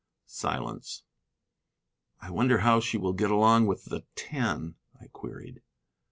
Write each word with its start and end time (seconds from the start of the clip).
Silence. 0.25 1.03
"I 2.21 2.31
wonder 2.31 2.57
how 2.61 2.79
she 2.79 2.97
will 2.97 3.13
get 3.13 3.29
along 3.29 3.67
with 3.67 3.85
the 3.85 4.03
Ten?" 4.15 4.73
I 4.99 5.05
queried. 5.09 5.61